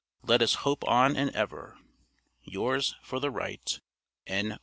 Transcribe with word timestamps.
Let 0.23 0.41
us 0.41 0.55
"hope 0.65 0.83
on 0.85 1.15
and 1.15 1.29
ever." 1.35 1.77
Yours, 2.41 2.95
for 3.03 3.19
the 3.19 3.29
right, 3.29 3.79
N. 4.25 4.57